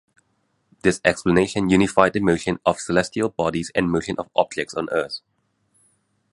This 0.81 0.99
explanation 1.05 1.69
unified 1.69 2.13
the 2.13 2.21
motion 2.21 2.57
of 2.65 2.79
celestial 2.79 3.29
bodies 3.29 3.71
and 3.75 3.91
motion 3.91 4.15
of 4.17 4.31
objects 4.35 4.73
on 4.73 4.89
earth. 4.89 5.19